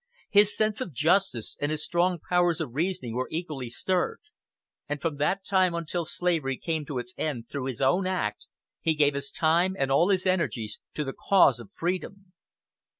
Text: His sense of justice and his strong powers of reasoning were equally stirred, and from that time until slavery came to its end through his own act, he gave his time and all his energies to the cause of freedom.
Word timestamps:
His 0.31 0.57
sense 0.57 0.81
of 0.81 0.93
justice 0.95 1.55
and 1.61 1.69
his 1.69 1.85
strong 1.85 2.17
powers 2.27 2.59
of 2.59 2.73
reasoning 2.73 3.13
were 3.13 3.27
equally 3.29 3.69
stirred, 3.69 4.19
and 4.89 4.99
from 4.99 5.17
that 5.17 5.45
time 5.45 5.75
until 5.75 6.05
slavery 6.05 6.57
came 6.57 6.85
to 6.85 6.97
its 6.97 7.13
end 7.19 7.49
through 7.49 7.65
his 7.67 7.81
own 7.83 8.07
act, 8.07 8.47
he 8.81 8.95
gave 8.95 9.13
his 9.13 9.29
time 9.29 9.75
and 9.77 9.91
all 9.91 10.09
his 10.09 10.25
energies 10.25 10.79
to 10.95 11.03
the 11.03 11.13
cause 11.13 11.59
of 11.59 11.69
freedom. 11.75 12.33